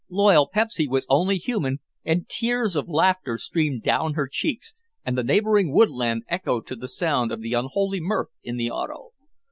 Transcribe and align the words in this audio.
Loyal 0.09 0.47
Pepsy 0.49 0.87
was 0.87 1.05
only 1.09 1.37
human, 1.37 1.77
and 2.03 2.27
tears 2.27 2.75
of 2.75 2.89
laughter 2.89 3.37
streamed 3.37 3.83
down 3.83 4.15
her 4.15 4.27
cheeks, 4.27 4.73
and 5.05 5.15
the 5.15 5.23
neighboring 5.23 5.71
woodland 5.71 6.23
echoed 6.27 6.65
to 6.65 6.75
the 6.75 6.87
sound 6.87 7.31
of 7.31 7.41
the 7.41 7.53
unholy 7.53 8.01
mirth 8.01 8.29
in 8.41 8.57
the 8.57 8.71
auto. 8.71 9.11